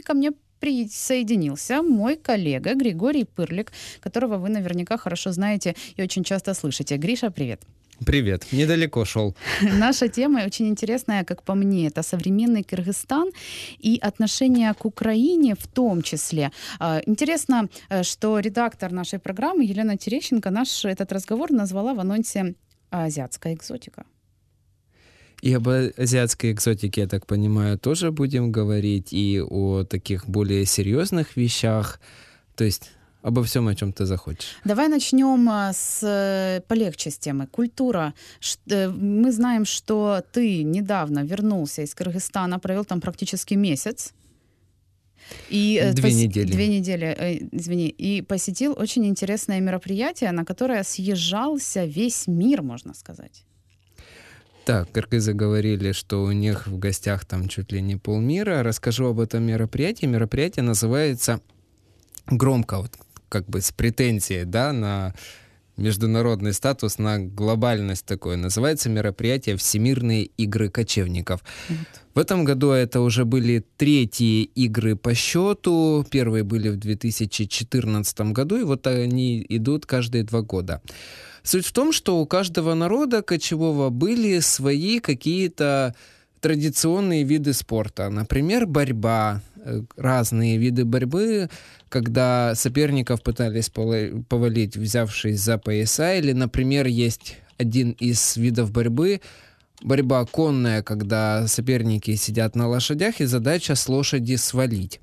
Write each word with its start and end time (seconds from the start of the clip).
И 0.00 0.02
ко 0.02 0.14
мне 0.14 0.32
присоединился 0.60 1.82
мой 1.82 2.16
коллега 2.16 2.74
Григорий 2.74 3.24
Пырлик, 3.24 3.72
которого 4.00 4.38
вы 4.38 4.48
наверняка 4.48 4.96
хорошо 4.96 5.32
знаете 5.32 5.74
и 5.98 6.02
очень 6.02 6.24
часто 6.24 6.54
слышите. 6.54 6.96
Гриша, 6.96 7.30
привет. 7.30 7.60
Привет, 8.06 8.46
недалеко 8.52 9.04
шел. 9.04 9.34
Наша 9.78 10.08
тема 10.08 10.46
очень 10.46 10.68
интересная, 10.68 11.24
как 11.24 11.42
по 11.42 11.54
мне, 11.54 11.86
это 11.86 12.02
современный 12.02 12.62
Кыргызстан 12.62 13.30
и 13.84 13.98
отношение 14.02 14.72
к 14.72 14.86
Украине 14.86 15.54
в 15.54 15.66
том 15.66 16.00
числе. 16.02 16.50
А, 16.78 17.02
интересно, 17.06 17.68
э, 17.90 18.02
что 18.02 18.38
редактор 18.38 18.92
нашей 18.92 19.18
программы 19.18 19.66
Елена 19.66 19.98
Терещенко 19.98 20.50
наш 20.50 20.86
этот 20.86 21.12
разговор 21.12 21.52
назвала 21.52 21.92
в 21.92 22.00
анонсе 22.00 22.54
«Азиатская 22.90 23.52
экзотика». 23.52 24.04
И 25.42 25.54
об 25.54 25.68
азиатской 25.68 26.52
экзотике, 26.52 27.02
я 27.02 27.06
так 27.08 27.26
понимаю, 27.26 27.78
тоже 27.78 28.10
будем 28.10 28.52
говорить, 28.52 29.12
и 29.12 29.40
о 29.40 29.84
таких 29.84 30.26
более 30.28 30.66
серьезных 30.66 31.36
вещах. 31.36 32.00
То 32.56 32.64
есть 32.64 32.90
обо 33.22 33.42
всем, 33.42 33.68
о 33.68 33.74
чем 33.74 33.92
ты 33.92 34.06
захочешь. 34.06 34.56
Давай 34.64 34.88
начнем 34.88 35.48
а, 35.48 35.72
с 35.72 36.02
э, 36.02 36.60
полегче 36.68 37.10
с 37.10 37.18
темы. 37.18 37.46
Культура. 37.46 38.14
Э, 38.70 38.88
мы 38.88 39.32
знаем, 39.32 39.64
что 39.64 40.22
ты 40.32 40.62
недавно 40.62 41.24
вернулся 41.24 41.82
из 41.82 41.94
Кыргызстана, 41.94 42.58
провел 42.58 42.84
там 42.84 43.00
практически 43.00 43.54
месяц. 43.54 44.12
И 45.50 45.80
э, 45.82 45.92
две 45.92 46.02
пос... 46.02 46.12
недели. 46.14 46.52
Две 46.52 46.66
недели, 46.68 47.48
извини. 47.52 47.88
И 47.88 48.22
посетил 48.22 48.74
очень 48.78 49.06
интересное 49.06 49.60
мероприятие, 49.60 50.32
на 50.32 50.44
которое 50.44 50.82
съезжался 50.82 51.84
весь 51.84 52.26
мир, 52.26 52.62
можно 52.62 52.94
сказать. 52.94 53.44
Да, 54.66 54.84
кыргызы 54.84 55.32
говорили, 55.32 55.92
что 55.92 56.22
у 56.22 56.32
них 56.32 56.66
в 56.66 56.78
гостях 56.78 57.24
там 57.24 57.48
чуть 57.48 57.72
ли 57.72 57.80
не 57.80 57.96
полмира. 57.96 58.62
Расскажу 58.62 59.06
об 59.06 59.20
этом 59.20 59.42
мероприятии. 59.42 60.06
Мероприятие 60.06 60.62
называется 60.62 61.40
громко, 62.26 62.78
вот 62.78 62.92
как 63.28 63.46
бы 63.46 63.60
с 63.60 63.72
претензией, 63.72 64.44
да, 64.44 64.72
на 64.72 65.14
международный 65.76 66.52
статус, 66.52 66.98
на 66.98 67.18
глобальность 67.18 68.04
такое. 68.04 68.36
Называется 68.36 68.90
мероприятие 68.90 69.56
«Всемирные 69.56 70.24
игры 70.24 70.68
кочевников». 70.68 71.40
Вот. 71.68 71.78
В 72.14 72.18
этом 72.18 72.44
году 72.44 72.70
это 72.70 73.00
уже 73.00 73.24
были 73.24 73.64
третьи 73.76 74.42
игры 74.42 74.94
по 74.94 75.14
счету. 75.14 76.04
Первые 76.10 76.44
были 76.44 76.68
в 76.68 76.76
2014 76.76 78.20
году, 78.32 78.58
и 78.58 78.64
вот 78.64 78.86
они 78.86 79.44
идут 79.48 79.86
каждые 79.86 80.24
два 80.24 80.42
года. 80.42 80.82
Суть 81.42 81.66
в 81.66 81.72
том, 81.72 81.92
что 81.92 82.20
у 82.20 82.26
каждого 82.26 82.74
народа 82.74 83.22
кочевого 83.22 83.90
были 83.90 84.40
свои 84.40 85.00
какие-то 85.00 85.94
традиционные 86.40 87.22
виды 87.24 87.52
спорта. 87.52 88.08
Например, 88.10 88.66
борьба, 88.66 89.42
э, 89.56 89.82
разные 89.96 90.56
виды 90.56 90.84
борьбы, 90.84 91.50
когда 91.88 92.54
соперников 92.54 93.22
пытались 93.22 93.70
повалить, 93.70 94.76
взявшись 94.76 95.40
за 95.40 95.58
пояса, 95.58 96.14
или, 96.14 96.32
например, 96.32 96.86
есть 96.86 97.36
один 97.58 97.90
из 97.92 98.36
видов 98.36 98.70
борьбы, 98.72 99.20
борьба 99.82 100.24
конная, 100.24 100.82
когда 100.82 101.46
соперники 101.46 102.14
сидят 102.14 102.56
на 102.56 102.68
лошадях, 102.68 103.20
и 103.20 103.26
задача 103.26 103.74
с 103.74 103.88
лошади 103.88 104.36
свалить. 104.36 105.00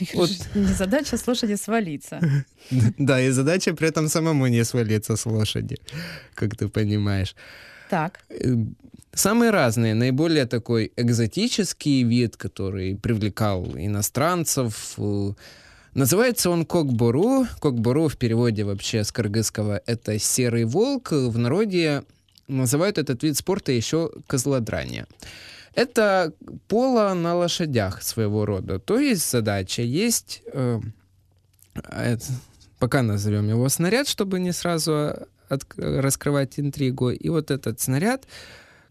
Вот. 0.14 0.30
Задача 0.78 1.16
с 1.16 1.26
лошади 1.26 1.56
свалиться. 1.56 2.20
Да, 2.98 3.20
и 3.20 3.30
задача 3.30 3.74
при 3.74 3.88
этом 3.88 4.08
самому 4.08 4.46
не 4.46 4.64
свалиться 4.64 5.16
с 5.16 5.26
лошади, 5.26 5.76
как 6.34 6.56
ты 6.56 6.68
понимаешь. 6.68 7.34
Так. 7.90 8.20
Э, 8.30 8.56
самые 9.12 9.50
разные. 9.50 9.94
Наиболее 9.94 10.46
такой 10.46 10.92
экзотический 10.96 12.04
вид, 12.04 12.36
который 12.36 12.96
привлекал 12.96 13.64
иностранцев. 13.76 14.94
Э, 14.98 15.32
называется 15.94 16.50
он 16.50 16.64
кокбору. 16.64 17.46
Кокбору 17.60 18.08
в 18.08 18.16
переводе 18.16 18.64
вообще 18.64 19.04
с 19.04 19.12
кыргызского 19.12 19.80
это 19.86 20.18
серый 20.18 20.64
волк. 20.64 21.12
В 21.12 21.38
народе 21.38 22.02
называют 22.48 22.98
этот 22.98 23.22
вид 23.22 23.36
спорта 23.36 23.72
еще 23.72 24.10
козлодрание. 24.26 25.06
Это 25.74 26.32
поло 26.68 27.14
на 27.14 27.34
лошадях 27.34 28.02
своего 28.02 28.46
рода. 28.46 28.78
То 28.78 28.98
есть 28.98 29.28
задача 29.28 29.82
есть, 29.82 30.42
э, 30.52 30.80
пока 32.78 33.02
назовем 33.02 33.48
его 33.48 33.68
снаряд, 33.68 34.06
чтобы 34.06 34.38
не 34.38 34.52
сразу 34.52 35.16
от, 35.48 35.64
раскрывать 35.76 36.60
интригу. 36.60 37.10
И 37.10 37.28
вот 37.28 37.50
этот 37.50 37.80
снаряд 37.80 38.26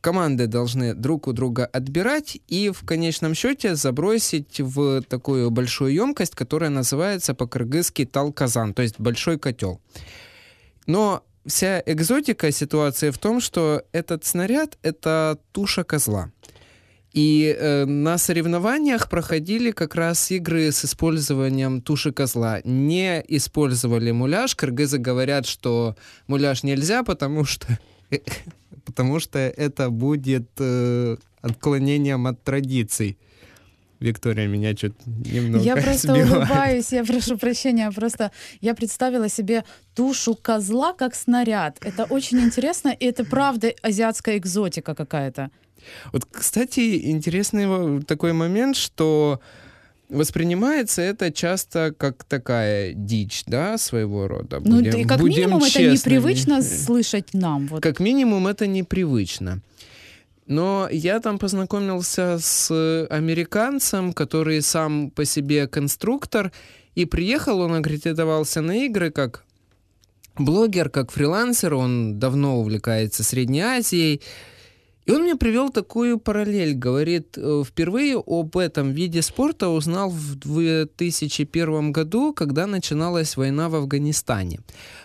команды 0.01 0.47
должны 0.47 0.94
друг 0.94 1.27
у 1.27 1.31
друга 1.31 1.66
отбирать 1.66 2.38
и 2.49 2.69
в 2.69 2.85
конечном 2.85 3.33
счете 3.33 3.75
забросить 3.75 4.59
в 4.59 5.01
такую 5.03 5.50
большую 5.51 5.94
емкость, 5.94 6.35
которая 6.35 6.69
называется 6.69 7.33
по-кыргызски 7.33 8.05
талказан, 8.05 8.73
то 8.73 8.81
есть 8.81 9.00
большой 9.00 9.39
котел. 9.39 9.79
Но 10.85 11.23
вся 11.45 11.81
экзотика 11.85 12.51
ситуации 12.51 13.11
в 13.11 13.17
том, 13.17 13.39
что 13.39 13.83
этот 13.94 14.25
снаряд— 14.25 14.77
это 14.81 15.39
туша 15.53 15.85
козла. 15.85 16.32
И 17.13 17.56
э, 17.57 17.85
на 17.85 18.18
соревнованиях 18.18 19.07
проходили 19.07 19.69
как 19.72 19.94
раз 19.94 20.31
игры 20.31 20.72
с 20.72 20.84
использованием 20.84 21.81
туши 21.81 22.12
козла. 22.12 22.59
Не 22.63 23.24
использовали 23.28 24.09
муляж. 24.12 24.56
Кыргызы 24.56 24.97
говорят, 24.97 25.46
что 25.46 25.96
муляж 26.28 26.63
нельзя, 26.63 27.03
потому 27.03 27.46
что, 27.46 27.68
потому 28.85 29.19
что 29.19 29.38
это 29.38 29.91
будет 29.91 30.50
э, 30.57 31.18
отклонением 31.41 32.25
от 32.25 32.44
традиций. 32.44 33.18
Виктория 34.00 34.47
меня 34.47 34.74
чуть 34.74 34.94
немного 35.06 35.63
Я 35.63 35.75
просто 35.75 36.13
сбивает. 36.13 36.31
улыбаюсь, 36.31 36.91
я 36.91 37.06
прошу 37.06 37.38
прощения, 37.38 37.90
просто 37.91 38.31
я 38.59 38.74
представила 38.74 39.30
себе 39.30 39.63
тушу 39.95 40.35
козла 40.35 40.94
как 40.94 41.16
снаряд. 41.16 41.78
Это 41.81 42.03
очень 42.06 42.40
интересно, 42.41 42.90
и 42.90 43.06
это 43.06 43.24
правда 43.24 43.72
азиатская 43.81 44.38
экзотика 44.38 44.94
какая-то. 44.94 45.51
Вот, 46.11 46.25
кстати, 46.25 47.09
интересный 47.11 48.01
такой 48.03 48.33
момент, 48.33 48.75
что 48.75 49.39
воспринимается 50.09 51.01
это 51.01 51.31
часто 51.31 51.94
как 51.97 52.23
такая 52.23 52.94
дичь, 52.94 53.44
да, 53.47 53.77
своего 53.77 54.27
рода. 54.27 54.59
Ну, 54.59 54.77
будем, 54.77 55.01
ну, 55.01 55.07
как 55.07 55.19
будем 55.19 55.41
минимум 55.41 55.61
честными. 55.61 55.85
это 55.85 55.95
непривычно 55.95 56.61
слышать 56.85 57.33
нам. 57.33 57.67
Вот. 57.67 57.81
Как 57.81 57.99
минимум 57.99 58.47
это 58.47 58.67
непривычно. 58.67 59.61
Но 60.45 60.89
я 60.91 61.19
там 61.19 61.39
познакомился 61.39 62.38
с 62.39 63.07
американцем, 63.09 64.13
который 64.13 64.61
сам 64.61 65.09
по 65.09 65.25
себе 65.25 65.67
конструктор, 65.67 66.51
и 66.95 67.05
приехал, 67.05 67.61
он 67.61 67.73
аккредитовался 67.73 68.61
на 68.61 68.85
игры 68.85 69.09
как 69.09 69.45
блогер, 70.38 70.89
как 70.89 71.11
фрилансер, 71.11 71.73
он 71.73 72.19
давно 72.19 72.59
увлекается 72.59 73.23
Средней 73.23 73.61
Азией, 73.61 74.21
и 75.05 75.11
он 75.11 75.23
мне 75.23 75.35
привел 75.35 75.69
такую 75.69 76.17
параллель, 76.17 76.73
говорит, 76.73 77.37
э, 77.37 77.63
впервые 77.65 78.21
об 78.25 78.57
этом 78.57 78.91
виде 78.91 79.21
спорта 79.21 79.69
узнал 79.69 80.09
в 80.09 80.35
2001 80.35 81.91
году, 81.91 82.33
когда 82.33 82.67
начиналась 82.67 83.35
война 83.37 83.69
в 83.69 83.75
Афганистане. 83.75 84.59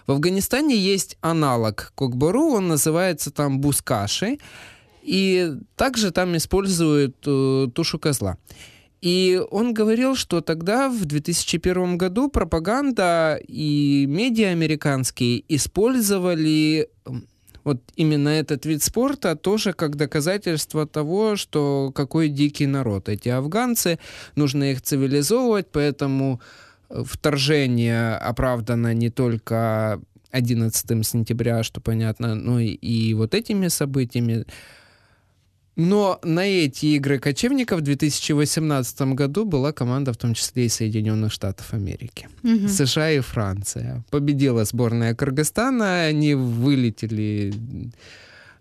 В 0.06 0.12
Афганистане 0.12 0.76
есть 0.76 1.16
аналог 1.20 1.92
кокбору, 1.96 2.52
он 2.52 2.68
называется 2.68 3.30
там 3.30 3.60
бускаши, 3.60 4.38
и 5.02 5.52
также 5.74 6.10
там 6.10 6.36
используют 6.36 7.16
э, 7.26 7.66
тушу 7.74 7.98
козла. 7.98 8.36
И 9.00 9.40
он 9.50 9.74
говорил, 9.74 10.16
что 10.16 10.40
тогда, 10.40 10.88
в 10.88 11.04
2001 11.04 11.98
году, 11.98 12.28
пропаганда 12.28 13.40
и 13.46 14.06
медиа 14.08 14.48
американские 14.50 15.44
использовали 15.48 16.88
вот 17.68 17.82
именно 17.96 18.30
этот 18.30 18.64
вид 18.64 18.82
спорта 18.82 19.36
тоже 19.36 19.74
как 19.74 19.96
доказательство 19.96 20.86
того, 20.86 21.36
что 21.36 21.92
какой 21.94 22.28
дикий 22.30 22.66
народ 22.66 23.10
эти 23.10 23.28
афганцы, 23.28 23.98
нужно 24.36 24.72
их 24.72 24.80
цивилизовывать, 24.80 25.66
поэтому 25.70 26.40
э, 26.88 27.02
вторжение 27.04 28.16
оправдано 28.16 28.94
не 28.94 29.10
только 29.10 30.00
11 30.30 31.06
сентября, 31.06 31.62
что 31.62 31.82
понятно, 31.82 32.34
но 32.34 32.58
и, 32.58 32.68
и 32.68 33.12
вот 33.14 33.34
этими 33.34 33.68
событиями. 33.68 34.46
Но 35.78 36.18
на 36.24 36.44
эти 36.44 36.86
игры 36.96 37.20
кочевников 37.20 37.80
в 37.80 37.82
2018 37.82 39.00
году 39.14 39.44
была 39.44 39.72
команда, 39.72 40.12
в 40.12 40.16
том 40.16 40.34
числе 40.34 40.66
и 40.66 40.68
Соединенных 40.68 41.32
Штатов 41.32 41.72
Америки. 41.72 42.28
Угу. 42.42 42.66
США 42.68 43.12
и 43.12 43.20
Франция. 43.20 44.04
Победила 44.10 44.64
сборная 44.64 45.14
Кыргызстана, 45.14 46.06
они 46.06 46.34
вылетели 46.34 47.52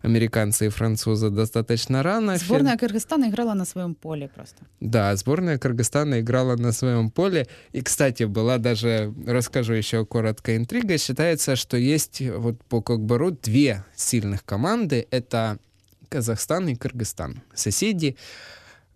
американцы 0.03 0.67
и 0.67 0.69
французы 0.69 1.31
достаточно 1.31 2.03
рано. 2.03 2.37
Сборная 2.37 2.77
Кыргызстана 2.77 3.29
играла 3.29 3.55
на 3.55 3.65
своем 3.65 3.95
поле 3.95 4.29
просто. 4.35 4.57
Да, 4.79 5.15
сборная 5.15 5.57
Кыргызстана 5.57 6.19
играла 6.19 6.55
на 6.55 6.71
своем 6.71 7.09
поле. 7.09 7.47
И, 7.71 7.81
кстати, 7.81 8.23
была 8.23 8.59
даже, 8.59 9.11
расскажу 9.25 9.73
еще 9.73 10.05
коротко, 10.05 10.55
интрига. 10.55 10.99
Считается, 10.99 11.55
что 11.55 11.77
есть 11.77 12.21
вот 12.21 12.63
по 12.65 12.81
Кокбару 12.81 13.31
две 13.31 13.83
сильных 13.95 14.45
команды. 14.45 15.07
Это 15.09 15.57
Казахстан 16.09 16.67
и 16.69 16.75
Кыргызстан. 16.75 17.41
Соседи. 17.53 18.15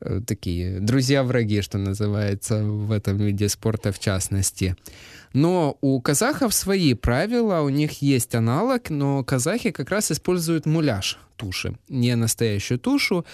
э, 0.01 0.21
такие 0.25 0.79
друзья-враги, 0.79 1.61
что 1.61 1.77
называется, 1.77 2.63
в 2.63 2.91
этом 2.91 3.17
виде 3.17 3.47
спорта 3.49 3.91
в 3.91 3.99
частности. 3.99 4.75
Но 5.33 5.77
у 5.81 6.01
казахов 6.01 6.53
свои 6.53 6.93
правила, 6.93 7.61
у 7.61 7.69
них 7.69 8.01
есть 8.01 8.35
аналог, 8.35 8.89
но 8.89 9.23
казахи 9.23 9.71
как 9.71 9.89
раз 9.89 10.11
используют 10.11 10.65
муляж 10.65 11.19
туши, 11.37 11.77
не 11.89 12.15
настоящую 12.15 12.79
тушу. 12.79 13.25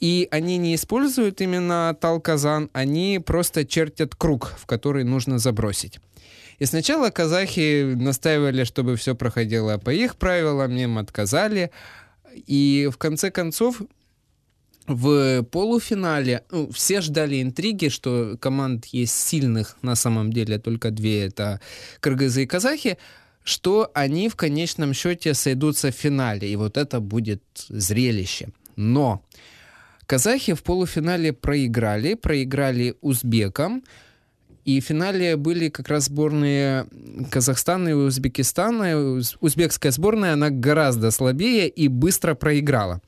И 0.00 0.28
они 0.30 0.58
не 0.58 0.74
используют 0.74 1.40
именно 1.40 1.96
талказан, 2.00 2.70
они 2.72 3.20
просто 3.24 3.64
чертят 3.64 4.14
круг, 4.14 4.54
в 4.58 4.66
который 4.66 5.04
нужно 5.04 5.38
забросить. 5.38 5.98
И 6.58 6.64
сначала 6.64 7.10
казахи 7.10 7.94
настаивали, 7.94 8.64
чтобы 8.64 8.96
все 8.96 9.14
проходило 9.14 9.78
по 9.78 9.90
их 9.90 10.16
правилам, 10.16 10.76
им 10.76 10.98
отказали. 10.98 11.70
И 12.46 12.88
в 12.92 12.96
конце 12.98 13.30
концов 13.30 13.82
в 14.86 15.42
полуфинале 15.44 16.44
ну, 16.50 16.70
все 16.70 17.00
ждали 17.00 17.42
интриги, 17.42 17.88
что 17.88 18.36
команд 18.38 18.86
есть 18.86 19.16
сильных 19.16 19.76
на 19.82 19.96
самом 19.96 20.32
деле 20.32 20.58
только 20.58 20.90
две, 20.90 21.26
это 21.26 21.60
кыргызы 22.00 22.44
и 22.44 22.46
казахи, 22.46 22.98
что 23.42 23.90
они 23.94 24.28
в 24.28 24.36
конечном 24.36 24.94
счете 24.94 25.34
сойдутся 25.34 25.90
в 25.90 25.94
финале, 25.94 26.48
и 26.48 26.56
вот 26.56 26.76
это 26.76 27.00
будет 27.00 27.42
зрелище. 27.68 28.48
Но 28.76 29.24
казахи 30.06 30.54
в 30.54 30.62
полуфинале 30.62 31.32
проиграли, 31.32 32.14
проиграли 32.14 32.94
узбекам, 33.00 33.82
и 34.66 34.80
в 34.80 34.84
финале 34.84 35.36
были 35.36 35.70
как 35.70 35.88
раз 35.88 36.06
сборные 36.06 36.86
Казахстана 37.30 37.88
и 37.88 37.92
Узбекистана. 37.92 39.20
Узбекская 39.40 39.92
сборная, 39.92 40.34
она 40.34 40.50
гораздо 40.50 41.10
слабее 41.10 41.68
и 41.68 41.88
быстро 41.88 42.34
проиграла. 42.34 43.00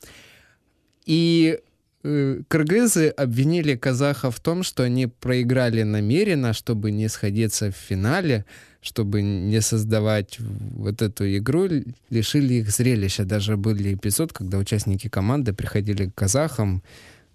И 1.05 1.59
Э, 2.01 2.41
кыргызы 2.47 3.09
обвинили 3.09 3.75
казахов 3.75 4.37
в 4.37 4.39
том, 4.39 4.63
что 4.63 4.83
они 4.83 5.07
проиграли 5.07 5.83
намеренно, 5.83 6.53
чтобы 6.53 6.91
не 6.91 7.09
сходиться 7.09 7.71
в 7.71 7.75
финале, 7.75 8.45
чтобы 8.81 9.21
не 9.21 9.59
создавать 9.59 10.39
вот 10.39 11.01
эту 11.01 11.25
игру, 11.37 11.67
лишили 12.09 12.55
их 12.55 12.71
зрелища. 12.71 13.25
Даже 13.25 13.57
были 13.57 13.95
эпизод, 13.95 14.31
когда 14.31 14.57
участники 14.57 15.09
команды 15.09 15.51
приходили 15.51 16.05
к 16.05 16.15
казахам 16.15 16.83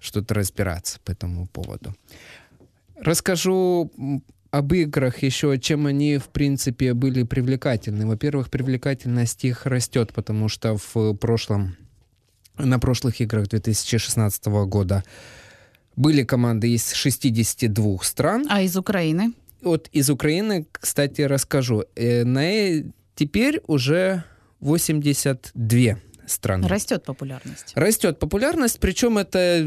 что-то 0.00 0.34
разбираться 0.34 0.98
по 1.04 1.12
этому 1.12 1.46
поводу. 1.46 1.94
Расскажу 3.04 3.90
об 4.50 4.72
играх 4.72 5.22
еще, 5.22 5.58
чем 5.58 5.86
они, 5.86 6.16
в 6.18 6.28
принципе, 6.28 6.94
были 6.94 7.22
привлекательны. 7.22 8.06
Во-первых, 8.06 8.50
привлекательность 8.50 9.44
их 9.44 9.66
растет, 9.66 10.12
потому 10.14 10.48
что 10.48 10.76
в 10.76 11.14
прошлом 11.14 11.76
на 12.56 12.78
прошлых 12.78 13.20
играх 13.20 13.48
2016 13.48 14.46
года 14.66 15.04
были 15.96 16.22
команды 16.22 16.72
из 16.72 16.92
62 16.92 17.98
стран. 18.02 18.46
А 18.48 18.62
из 18.62 18.76
Украины? 18.76 19.32
Вот 19.60 19.88
из 19.92 20.08
Украины, 20.08 20.66
кстати, 20.72 21.22
расскажу. 21.22 21.84
Э, 21.96 22.24
на, 22.24 22.44
э, 22.44 22.84
теперь 23.16 23.60
уже 23.66 24.24
82 24.60 25.98
страны. 26.26 26.68
Растет 26.68 27.04
популярность. 27.04 27.72
Растет 27.74 28.18
популярность, 28.18 28.80
причем 28.80 29.18
это 29.18 29.60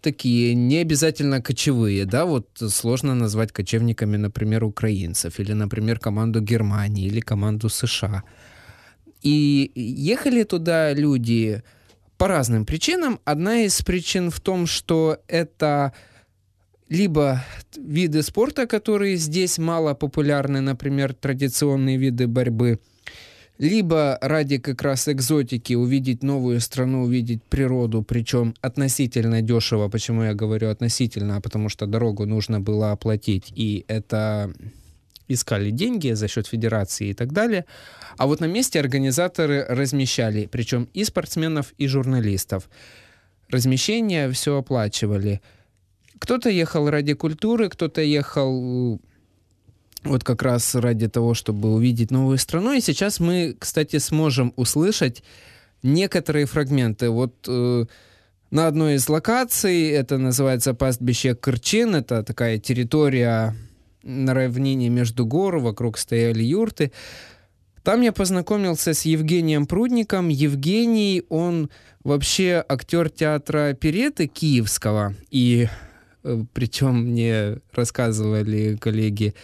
такие 0.00 0.54
не 0.54 0.78
обязательно 0.78 1.42
кочевые, 1.42 2.04
да, 2.04 2.24
вот 2.24 2.48
сложно 2.56 3.14
назвать 3.14 3.52
кочевниками, 3.52 4.16
например, 4.16 4.64
украинцев, 4.64 5.40
или, 5.40 5.52
например, 5.52 5.98
команду 5.98 6.40
Германии, 6.40 7.06
или 7.06 7.20
команду 7.20 7.68
США. 7.68 8.22
И 9.22 9.70
ехали 9.74 10.42
туда 10.42 10.92
люди 10.92 11.62
по 12.18 12.28
разным 12.28 12.66
причинам. 12.66 13.20
Одна 13.24 13.62
из 13.62 13.80
причин 13.82 14.30
в 14.30 14.40
том, 14.40 14.66
что 14.66 15.18
это 15.28 15.92
либо 16.88 17.42
виды 17.76 18.22
спорта, 18.22 18.66
которые 18.66 19.16
здесь 19.16 19.58
мало 19.58 19.94
популярны, 19.94 20.60
например, 20.60 21.14
традиционные 21.14 21.96
виды 21.96 22.26
борьбы, 22.26 22.80
либо 23.62 24.18
ради 24.20 24.58
как 24.58 24.82
раз 24.82 25.08
экзотики 25.08 25.74
увидеть 25.74 26.24
новую 26.24 26.60
страну, 26.60 27.04
увидеть 27.04 27.44
природу, 27.44 28.02
причем 28.02 28.54
относительно 28.60 29.40
дешево. 29.40 29.88
Почему 29.88 30.24
я 30.24 30.34
говорю 30.34 30.68
относительно? 30.68 31.40
Потому 31.40 31.68
что 31.68 31.86
дорогу 31.86 32.26
нужно 32.26 32.60
было 32.60 32.90
оплатить, 32.90 33.52
и 33.54 33.84
это 33.86 34.52
искали 35.28 35.70
деньги 35.70 36.10
за 36.10 36.26
счет 36.26 36.48
федерации 36.48 37.10
и 37.10 37.14
так 37.14 37.32
далее. 37.32 37.64
А 38.16 38.26
вот 38.26 38.40
на 38.40 38.46
месте 38.46 38.80
организаторы 38.80 39.64
размещали, 39.68 40.48
причем 40.50 40.88
и 40.92 41.04
спортсменов, 41.04 41.72
и 41.78 41.86
журналистов. 41.86 42.68
Размещение 43.48 44.28
все 44.32 44.56
оплачивали. 44.56 45.40
Кто-то 46.18 46.50
ехал 46.50 46.90
ради 46.90 47.14
культуры, 47.14 47.68
кто-то 47.68 48.00
ехал 48.02 49.00
вот 50.04 50.24
как 50.24 50.42
раз 50.42 50.74
ради 50.74 51.08
того, 51.08 51.34
чтобы 51.34 51.72
увидеть 51.72 52.10
новую 52.10 52.38
страну. 52.38 52.72
И 52.72 52.80
сейчас 52.80 53.20
мы, 53.20 53.56
кстати, 53.58 53.98
сможем 53.98 54.52
услышать 54.56 55.22
некоторые 55.82 56.46
фрагменты. 56.46 57.10
Вот 57.10 57.34
э, 57.48 57.84
на 58.50 58.66
одной 58.66 58.94
из 58.94 59.08
локаций, 59.08 59.88
это 59.88 60.18
называется 60.18 60.74
пастбище 60.74 61.34
Кырчин, 61.34 61.94
это 61.94 62.22
такая 62.22 62.58
территория 62.58 63.54
на 64.02 64.34
равнине 64.34 64.88
между 64.88 65.24
гор, 65.24 65.58
вокруг 65.58 65.98
стояли 65.98 66.42
юрты. 66.42 66.92
Там 67.82 68.00
я 68.00 68.12
познакомился 68.12 68.94
с 68.94 69.02
Евгением 69.02 69.66
Прудником. 69.66 70.28
Евгений, 70.28 71.24
он 71.28 71.68
вообще 72.04 72.64
актер 72.68 73.10
театра 73.10 73.74
Переты 73.74 74.28
Киевского. 74.28 75.14
И 75.30 75.68
э, 76.22 76.44
причем 76.52 77.10
мне 77.10 77.58
рассказывали 77.72 78.76
коллеги 78.76 79.34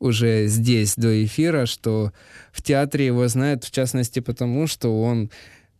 уже 0.00 0.46
здесь 0.46 0.96
до 0.96 1.24
эфира, 1.24 1.66
что 1.66 2.12
в 2.50 2.62
театре 2.62 3.06
его 3.06 3.28
знают, 3.28 3.64
в 3.64 3.70
частности, 3.70 4.20
потому 4.20 4.66
что 4.66 5.00
он 5.02 5.30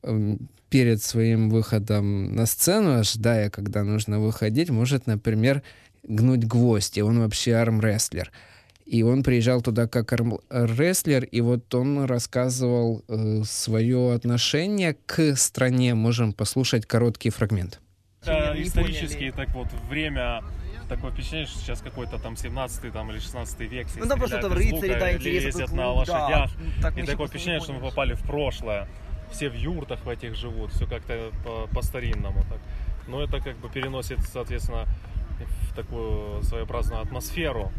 эм, 0.03 0.49
перед 0.69 1.03
своим 1.03 1.51
выходом 1.51 2.35
на 2.35 2.47
сцену, 2.47 2.99
ожидая, 3.01 3.51
когда 3.51 3.83
нужно 3.83 4.21
выходить, 4.21 4.71
может, 4.71 5.07
например, 5.07 5.63
гнуть 6.05 6.45
гвозди. 6.45 7.01
Он 7.01 7.19
вообще 7.19 7.55
армрестлер. 7.55 8.31
И 8.85 9.03
он 9.03 9.23
приезжал 9.23 9.63
туда 9.63 9.87
как 9.87 10.13
армрестлер, 10.13 11.25
и 11.25 11.41
вот 11.41 11.73
он 11.75 12.05
рассказывал 12.05 13.05
э, 13.09 13.43
свое 13.45 14.13
отношение 14.15 14.97
к 15.07 15.37
стране. 15.37 15.95
Можем 15.95 16.33
послушать 16.33 16.87
короткий 16.87 17.31
фрагмент. 17.31 17.81
Это 18.23 18.55
исторически 18.59 19.33
так 19.35 19.55
вот 19.55 19.69
время 19.89 20.43
такое 20.91 21.11
впечатление, 21.13 21.47
что 21.47 21.59
сейчас 21.59 21.81
какой-то 21.81 22.19
там 22.19 22.37
17 22.37 22.93
там, 22.93 23.11
или 23.11 23.19
16 23.19 23.61
век. 23.61 23.87
Ну 23.97 24.07
да, 24.07 24.17
просто 24.17 24.41
там 24.41 24.53
рыцари, 24.53 24.99
да, 24.99 25.09
ездят 25.09 25.73
на 25.73 25.93
лошадях. 25.93 26.51
Да, 26.83 26.91
и 26.91 27.03
такое 27.07 27.29
впечатление, 27.29 27.61
что 27.61 27.73
мы 27.73 27.81
попали 27.81 28.15
в 28.15 28.23
прошлое. 28.23 28.89
Все 29.33 29.49
в 29.49 29.55
юртах 29.55 30.05
в 30.05 30.09
этих 30.09 30.35
живут, 30.35 30.73
все 30.73 30.87
как-то 30.87 31.31
по-старинному. 31.73 32.43
так. 32.43 32.59
Но 33.07 33.23
это 33.23 33.41
как 33.41 33.57
бы 33.57 33.69
переносит, 33.71 34.19
соответственно, 34.33 34.87
в 35.71 35.75
такую 35.75 36.43
своеобразную 36.43 37.01
атмосферу. 37.01 37.73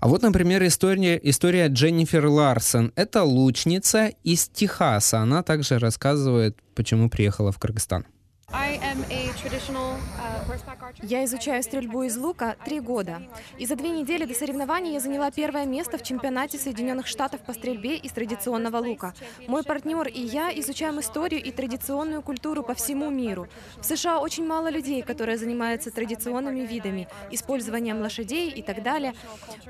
А 0.00 0.08
вот, 0.08 0.22
например, 0.22 0.64
история, 0.64 1.18
история 1.22 1.68
Дженнифер 1.68 2.26
Ларсон. 2.26 2.92
Это 2.94 3.22
лучница 3.22 4.10
из 4.22 4.48
Техаса. 4.48 5.20
Она 5.20 5.42
также 5.42 5.78
рассказывает, 5.78 6.56
почему 6.74 7.08
приехала 7.08 7.50
в 7.50 7.58
Кыргызстан. 7.58 8.04
Uh, 8.50 8.78
я 11.02 11.24
изучаю 11.26 11.62
стрельбу 11.62 12.04
из 12.04 12.16
лука 12.16 12.56
три 12.64 12.80
года. 12.80 13.22
И 13.58 13.66
за 13.66 13.76
две 13.76 13.90
недели 13.90 14.24
до 14.24 14.32
соревнований 14.32 14.94
я 14.94 15.00
заняла 15.00 15.30
первое 15.30 15.66
место 15.66 15.98
в 15.98 16.02
чемпионате 16.02 16.56
Соединенных 16.56 17.06
Штатов 17.06 17.42
по 17.42 17.52
стрельбе 17.52 17.96
из 17.96 18.12
традиционного 18.12 18.78
лука. 18.78 19.12
Мой 19.46 19.64
партнер 19.64 20.08
и 20.08 20.20
я 20.20 20.50
изучаем 20.60 20.98
историю 21.00 21.42
и 21.44 21.52
традиционную 21.52 22.22
культуру 22.22 22.62
по 22.62 22.72
всему 22.72 23.10
миру. 23.10 23.48
В 23.76 23.84
США 23.84 24.18
очень 24.18 24.46
мало 24.46 24.68
людей, 24.68 25.02
которые 25.02 25.36
занимаются 25.36 25.90
традиционными 25.90 26.60
видами, 26.60 27.06
использованием 27.30 28.00
лошадей 28.00 28.50
и 28.50 28.62
так 28.62 28.82
далее. 28.82 29.12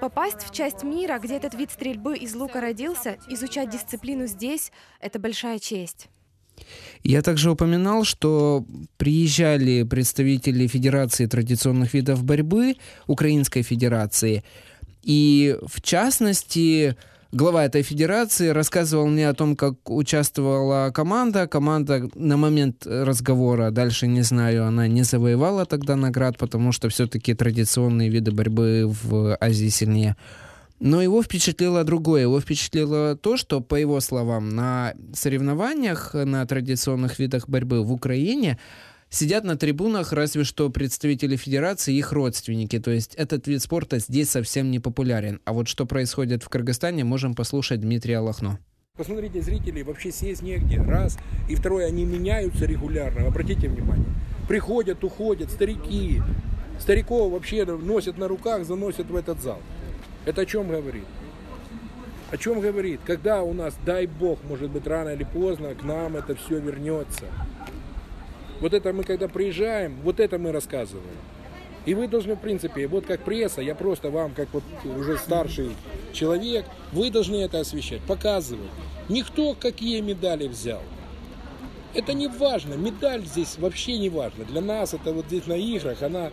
Попасть 0.01 0.43
в 0.43 0.53
часть 0.53 0.85
мира, 0.85 1.19
где 1.19 1.37
этот 1.37 1.55
вид 1.55 1.73
стрельбы 1.73 2.17
из 2.17 2.33
лука 2.37 2.61
родился, 2.61 3.19
изучать 3.29 3.71
дисциплину 3.71 4.27
здесь— 4.27 4.71
это 5.01 5.19
большая 5.19 5.59
честь. 5.59 6.09
Я 7.03 7.23
также 7.23 7.51
упоминал, 7.51 8.05
что 8.05 8.65
приезжали 8.97 9.83
представители 9.85 10.67
Федерации 10.67 11.27
традиционных 11.27 11.95
видов 11.95 12.25
борьбы, 12.25 12.75
Украинской 13.07 13.63
Федерации, 13.63 14.43
и 15.03 15.57
в 15.67 15.81
частности 15.81 16.97
глава 17.33 17.65
этой 17.65 17.83
федерации 17.83 18.49
рассказывал 18.49 19.07
мне 19.07 19.29
о 19.29 19.35
том, 19.35 19.57
как 19.57 19.91
участвовала 19.91 20.91
команда. 20.91 21.47
Команда 21.47 22.09
на 22.15 22.37
момент 22.37 22.87
разговора, 22.87 23.71
дальше 23.71 24.07
не 24.07 24.23
знаю, 24.23 24.67
она 24.67 24.87
не 24.87 25.03
завоевала 25.03 25.67
тогда 25.67 25.97
наград, 25.97 26.37
потому 26.39 26.73
что 26.73 26.89
все-таки 26.89 27.35
традиционные 27.35 28.09
виды 28.09 28.33
борьбы 28.33 28.85
в 28.87 29.37
Азии 29.41 29.69
сильнее. 29.69 30.17
Но 30.81 31.03
его 31.03 31.23
впечатлило 31.23 31.85
другое. 31.85 32.23
Его 32.23 32.41
впечатлило 32.41 33.17
то, 33.17 33.37
что, 33.37 33.61
по 33.61 33.75
его 33.75 34.01
словам, 34.01 34.51
на 34.51 34.95
соревнованиях 35.13 36.15
на 36.15 36.47
традиционных 36.47 37.19
видах 37.19 37.49
борьбы 37.49 37.83
в 37.83 37.93
Украине 37.93 38.59
Сидят 39.11 39.43
на 39.45 39.57
трибунах 39.57 40.13
разве 40.13 40.45
что 40.45 40.69
представители 40.69 41.37
федерации 41.37 41.95
и 41.95 41.99
их 41.99 42.13
родственники. 42.13 42.79
То 42.79 42.91
есть 42.91 43.15
этот 43.15 43.47
вид 43.47 43.63
спорта 43.63 43.99
здесь 44.01 44.29
совсем 44.29 44.71
не 44.71 44.81
популярен. 44.81 45.41
А 45.47 45.55
вот 45.55 45.67
что 45.67 45.87
происходит 45.87 46.43
в 46.43 46.51
Кыргызстане, 46.51 47.05
можем 47.05 47.35
послушать 47.35 47.81
Дмитрия 47.81 48.19
Лохно. 48.19 48.59
Посмотрите, 48.99 49.41
зрителей 49.41 49.83
вообще 49.83 50.13
сесть 50.13 50.43
негде. 50.43 50.83
Раз. 50.83 51.19
И 51.49 51.55
второе, 51.55 51.87
они 51.87 52.05
меняются 52.05 52.67
регулярно. 52.67 53.27
Обратите 53.27 53.69
внимание. 53.69 54.09
Приходят, 54.47 55.03
уходят 55.03 55.51
старики. 55.51 56.21
Стариков 56.79 57.33
вообще 57.33 57.65
носят 57.65 58.19
на 58.19 58.29
руках, 58.29 58.67
заносят 58.67 59.09
в 59.09 59.17
этот 59.17 59.41
зал. 59.41 59.61
Это 60.29 60.43
о 60.43 60.45
чем 60.45 60.69
говорит? 60.69 61.07
О 62.31 62.37
чем 62.37 62.61
говорит? 62.61 63.01
Когда 63.07 63.43
у 63.43 63.55
нас, 63.55 63.75
дай 63.87 64.05
бог, 64.05 64.39
может 64.45 64.69
быть, 64.69 64.87
рано 64.87 65.09
или 65.09 65.25
поздно, 65.25 65.75
к 65.75 65.83
нам 65.83 66.17
это 66.17 66.35
все 66.35 66.59
вернется. 66.59 67.25
Вот 68.61 68.75
это 68.75 68.93
мы, 68.93 69.05
когда 69.05 69.27
приезжаем, 69.27 69.97
вот 70.03 70.21
это 70.21 70.39
мы 70.39 70.53
рассказываем. 70.53 71.17
И 71.87 71.95
вы 71.95 72.09
должны, 72.09 72.35
в 72.35 72.41
принципе, 72.41 72.87
вот 72.89 73.07
как 73.07 73.25
пресса, 73.25 73.63
я 73.63 73.75
просто 73.75 74.11
вам, 74.11 74.35
как 74.35 74.49
вот 74.53 74.65
уже 74.85 75.17
старший 75.17 75.71
человек, 76.13 76.67
вы 76.93 77.11
должны 77.11 77.37
это 77.37 77.61
освещать, 77.61 78.03
показывать. 78.03 78.69
Никто 79.09 79.55
какие 79.55 80.03
медали 80.03 80.47
взял. 80.47 80.83
Это 81.95 82.13
не 82.13 82.29
важно, 82.29 82.75
медаль 82.75 83.25
здесь 83.25 83.57
вообще 83.57 83.97
не 83.97 84.11
важно. 84.11 84.45
Для 84.45 84.61
нас 84.61 84.93
это 84.93 85.11
вот 85.11 85.25
здесь 85.29 85.47
на 85.47 85.55
играх, 85.55 86.03
она, 86.03 86.33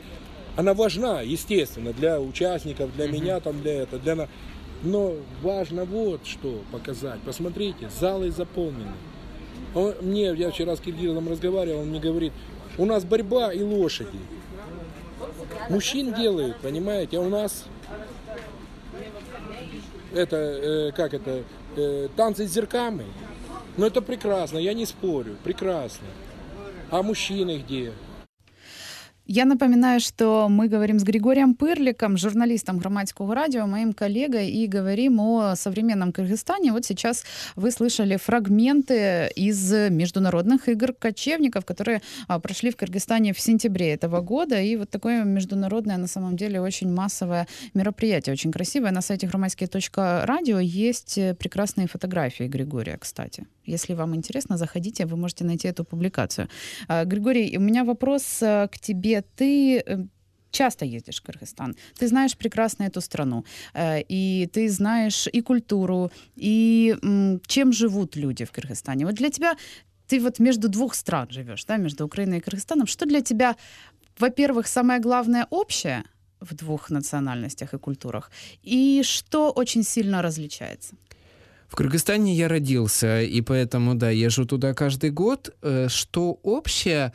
она 0.55 0.73
важна, 0.73 1.21
естественно, 1.21 1.91
для 1.93 2.19
участников, 2.19 2.95
для 2.95 3.07
меня 3.07 3.39
там, 3.39 3.61
для 3.61 3.83
этого, 3.83 4.01
для... 4.01 4.27
Но 4.83 5.15
важно 5.41 5.85
вот 5.85 6.25
что 6.25 6.61
показать. 6.71 7.19
Посмотрите, 7.21 7.89
залы 7.89 8.31
заполнены. 8.31 8.91
Он, 9.73 9.93
мне, 10.01 10.33
я 10.33 10.51
вчера 10.51 10.75
с 10.75 10.79
Киргизом 10.79 11.27
разговаривал, 11.27 11.81
он 11.81 11.89
мне 11.89 11.99
говорит, 11.99 12.33
у 12.77 12.85
нас 12.85 13.03
борьба 13.03 13.51
и 13.51 13.61
лошади. 13.61 14.19
Мужчин 15.69 16.13
делают, 16.13 16.57
понимаете, 16.57 17.17
а 17.17 17.21
у 17.21 17.29
нас 17.29 17.65
это, 20.13 20.35
э, 20.37 20.91
как 20.91 21.13
это, 21.13 21.43
э, 21.75 22.07
танцы 22.15 22.47
с 22.47 22.51
зерками. 22.51 23.05
Ну 23.77 23.85
это 23.85 24.01
прекрасно, 24.01 24.57
я 24.57 24.73
не 24.73 24.85
спорю, 24.85 25.35
прекрасно. 25.43 26.07
А 26.91 27.01
мужчины 27.01 27.57
где? 27.57 27.91
Я 29.27 29.45
напоминаю, 29.45 29.99
что 29.99 30.47
мы 30.49 30.67
говорим 30.67 30.99
с 30.99 31.03
Григорием 31.03 31.55
Пырликом, 31.55 32.15
журналистом 32.15 32.77
громадского 32.77 33.33
радио, 33.33 33.65
моим 33.65 33.93
коллегой, 33.93 34.49
и 34.51 34.67
говорим 34.67 35.19
о 35.19 35.55
современном 35.55 36.11
Кыргызстане. 36.11 36.71
Вот 36.71 36.85
сейчас 36.85 37.23
вы 37.55 37.71
слышали 37.71 38.17
фрагменты 38.17 39.31
из 39.35 39.71
международных 39.89 40.69
игр 40.69 40.93
кочевников, 40.93 41.65
которые 41.65 42.03
а, 42.27 42.39
прошли 42.39 42.69
в 42.69 42.75
Кыргызстане 42.75 43.33
в 43.33 43.39
сентябре 43.39 43.93
этого 43.93 44.21
года. 44.21 44.61
И 44.61 44.75
вот 44.75 44.91
такое 44.91 45.23
международное, 45.23 45.97
на 45.97 46.07
самом 46.07 46.35
деле, 46.35 46.61
очень 46.61 46.93
массовое 46.93 47.47
мероприятие, 47.73 48.33
очень 48.33 48.51
красивое. 48.51 48.91
На 48.91 49.01
сайте 49.01 49.25
громадские.радио 49.25 50.59
есть 50.59 51.15
прекрасные 51.39 51.87
фотографии 51.87 52.43
Григория, 52.43 52.97
кстати. 52.99 53.47
Если 53.65 53.95
вам 53.95 54.13
интересно, 54.13 54.57
заходите, 54.57 55.05
вы 55.05 55.17
можете 55.17 55.43
найти 55.43 55.67
эту 55.67 55.83
публикацию. 55.83 56.47
А, 56.87 57.05
Григорий, 57.05 57.57
у 57.57 57.61
меня 57.61 57.83
вопрос 57.83 58.43
э, 58.43 58.67
к 58.71 58.77
тебе. 58.77 59.14
Ты 59.21 59.79
э, 59.79 60.05
часто 60.51 60.85
ездишь 60.85 61.21
в 61.21 61.23
Кыргызстан, 61.23 61.75
ты 61.99 62.07
знаешь 62.07 62.35
прекрасно 62.37 62.83
эту 62.83 63.01
страну, 63.01 63.43
э, 63.73 64.01
и 64.01 64.47
ты 64.53 64.69
знаешь 64.69 65.27
и 65.27 65.41
культуру, 65.41 66.11
и 66.35 66.95
чем 67.47 67.73
живут 67.73 68.15
люди 68.15 68.45
в 68.45 68.51
Кыргызстане. 68.51 69.05
Вот 69.05 69.15
для 69.15 69.29
тебя 69.29 69.55
ты 70.07 70.19
вот 70.19 70.39
между 70.39 70.69
двух 70.69 70.95
стран 70.95 71.27
живешь, 71.29 71.65
да, 71.65 71.77
между 71.77 72.05
Украиной 72.05 72.37
и 72.37 72.41
Кыргызстаном. 72.41 72.87
Что 72.87 73.05
для 73.05 73.21
тебя, 73.21 73.55
во-первых, 74.19 74.67
самое 74.67 74.99
главное 74.99 75.47
общее 75.49 76.03
в 76.39 76.53
двух 76.53 76.89
национальностях 76.89 77.73
и 77.73 77.77
культурах, 77.77 78.31
и 78.63 79.01
что 79.03 79.51
очень 79.51 79.83
сильно 79.83 80.21
различается? 80.21 80.95
В 81.67 81.75
Кыргызстане 81.75 82.33
я 82.35 82.47
родился, 82.47 83.21
и 83.21 83.41
поэтому, 83.41 83.95
да, 83.95 84.11
езжу 84.11 84.45
туда 84.45 84.73
каждый 84.73 85.09
год. 85.09 85.49
Э, 85.61 85.87
что 85.89 86.39
общее? 86.43 87.11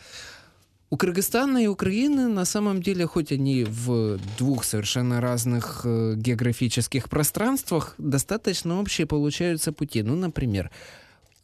У 0.93 0.97
Кыргызстана 0.97 1.63
и 1.63 1.69
Украины 1.69 2.27
на 2.27 2.45
самом 2.45 2.83
деле, 2.83 3.07
хоть 3.07 3.31
они 3.31 3.63
в 3.63 4.19
двух 4.37 4.65
совершенно 4.65 5.21
разных 5.21 5.83
э, 5.85 6.15
географических 6.17 7.09
пространствах, 7.09 7.95
достаточно 7.97 8.81
общие 8.81 9.07
получаются 9.07 9.73
пути. 9.73 10.03
Ну, 10.03 10.17
например, 10.17 10.73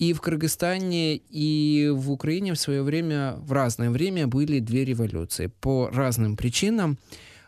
и 0.01 0.13
в 0.13 0.21
Кыргызстане, 0.21 1.15
и 1.15 1.93
в 1.95 2.11
Украине 2.11 2.55
в 2.55 2.59
свое 2.59 2.83
время, 2.83 3.37
в 3.39 3.53
разное 3.53 3.91
время 3.91 4.27
были 4.27 4.59
две 4.59 4.85
революции. 4.85 5.47
По 5.61 5.91
разным 5.93 6.37
причинам. 6.37 6.99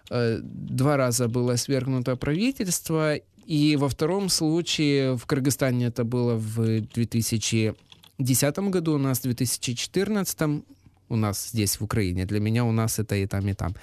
Э, 0.09 0.39
два 0.41 0.97
раза 0.97 1.27
было 1.27 1.57
свергнуто 1.57 2.15
правительство, 2.15 3.17
и 3.17 3.77
во 3.77 3.89
втором 3.89 4.29
случае 4.29 5.17
в 5.17 5.27
Кыргызстане 5.27 5.87
это 5.87 6.05
было 6.05 6.37
в 6.37 6.81
2010 6.81 8.59
году, 8.71 8.95
у 8.95 8.99
нас 8.99 9.19
в 9.19 9.23
2014 9.23 10.63
у 11.09 11.17
нас 11.17 11.51
здесь 11.51 11.81
в 11.81 11.85
Украине. 11.85 12.27
Для 12.27 12.41
меня 12.41 12.65
у 12.65 12.73
нас 12.73 12.99
это 12.99 13.17
и 13.17 13.27
там, 13.27 13.49
и 13.49 13.55
там. 13.55 13.75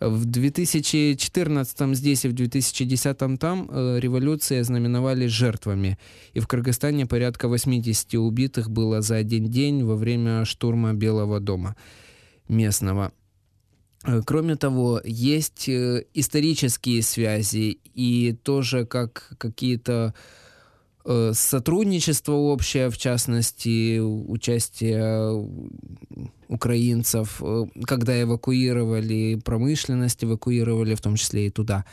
В 0.00 0.24
2014 0.24 1.96
здесь 1.96 2.24
и 2.24 2.28
в 2.28 2.32
2010 2.32 3.38
там 3.38 3.68
э, 3.70 3.98
революции 4.00 4.62
знаменовали 4.62 5.26
жертвами. 5.26 5.98
И 6.32 6.40
в 6.40 6.46
Кыргызстане 6.46 7.06
порядка 7.06 7.48
80 7.48 8.14
убитых 8.14 8.70
было 8.70 9.02
за 9.02 9.16
один 9.16 9.50
день 9.50 9.84
во 9.84 9.96
время 9.96 10.44
штурма 10.44 10.94
Белого 10.94 11.40
дома 11.40 11.76
местного. 12.48 13.12
Э, 14.04 14.22
кроме 14.24 14.56
того, 14.56 15.00
есть 15.04 15.68
э, 15.68 16.04
исторические 16.14 17.02
связи 17.02 17.78
и 17.94 18.36
тоже 18.42 18.86
как 18.86 19.32
какие-то 19.38 20.14
э, 20.14 20.49
сотрудничество 21.32 22.32
общее, 22.32 22.90
в 22.90 22.98
частности, 22.98 23.98
участие 23.98 25.48
украинцев, 26.50 27.40
э, 27.42 27.66
когда 27.86 28.20
эвакуировали 28.20 29.36
промышленность, 29.36 30.24
эвакуировали 30.24 30.96
в 30.96 31.00
том 31.00 31.14
числе 31.14 31.46
и 31.46 31.50
туда. 31.50 31.84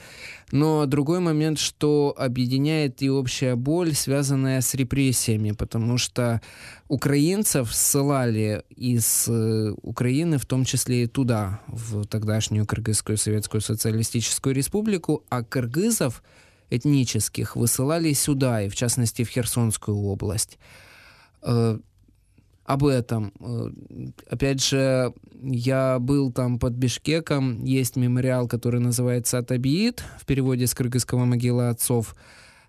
Но 0.51 0.87
другой 0.87 1.19
момент, 1.19 1.59
что 1.59 2.15
объединяет 2.17 3.03
и 3.03 3.09
общая 3.09 3.55
боль, 3.55 3.93
связанная 3.93 4.61
с 4.61 4.73
репрессиями, 4.73 5.51
потому 5.51 5.99
что 5.99 6.41
украинцев 6.87 7.73
ссылали 7.73 8.63
из 8.75 9.25
э, 9.27 9.73
Украины, 9.83 10.39
в 10.39 10.45
том 10.47 10.65
числе 10.65 11.03
и 11.03 11.07
туда, 11.07 11.61
в 11.67 12.05
тогдашнюю 12.05 12.65
Кыргызскую 12.65 13.17
Советскую 13.17 13.61
Социалистическую 13.61 14.55
Республику, 14.55 15.23
а 15.29 15.43
кыргызов 15.43 16.23
этнических 16.69 17.55
высылали 17.55 18.13
сюда, 18.13 18.63
и 18.63 18.69
в 18.69 18.75
частности 18.75 19.23
в 19.23 19.29
Херсонскую 19.29 19.97
область. 19.97 20.57
Э, 21.41 21.77
об 22.67 22.85
этом. 22.85 23.31
Э, 23.39 23.69
опять 24.29 24.63
же, 24.63 25.13
я 25.41 25.99
был 25.99 26.31
там 26.31 26.59
под 26.59 26.73
Бишкеком, 26.73 27.63
есть 27.63 27.95
мемориал, 27.95 28.47
который 28.47 28.81
называется 28.81 29.37
Атабиит, 29.37 30.03
в 30.19 30.25
переводе 30.25 30.67
с 30.67 30.73
кыргызского 30.73 31.25
могила 31.25 31.69
отцов. 31.69 32.15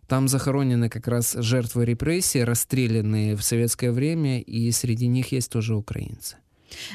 Там 0.07 0.29
захоронены 0.29 0.89
как 0.89 1.09
раз 1.09 1.35
жертвы 1.35 1.85
репрессий, 1.85 2.45
расстрелянные 2.45 3.37
в 3.37 3.43
советское 3.43 3.91
время, 3.91 4.41
и 4.41 4.71
среди 4.71 5.09
них 5.09 5.33
есть 5.33 5.51
тоже 5.51 5.75
украинцы. 5.75 6.37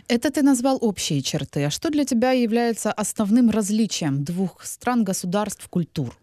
Это 0.07 0.31
ты 0.31 0.41
назвал 0.41 0.77
общие 0.81 1.22
черты. 1.22 1.65
А 1.65 1.69
что 1.69 1.89
для 1.89 2.05
тебя 2.05 2.31
является 2.31 2.91
основным 2.91 3.50
различием 3.50 4.24
двух 4.24 4.63
стран, 4.63 5.03
государств, 5.03 5.67
культур? 5.69 6.17